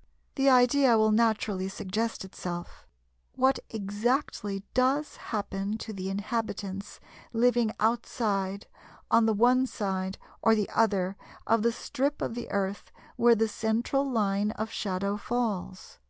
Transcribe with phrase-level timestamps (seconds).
[0.34, 2.84] ]The idea will naturally suggest itself,
[3.36, 6.98] what exactly does happen to the inhabitants
[7.32, 8.66] living outside
[9.08, 13.46] (on the one side or the other) of the strip of the Earth where the
[13.46, 16.00] central line of shadow falls?